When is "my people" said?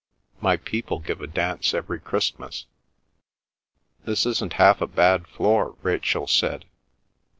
0.39-0.97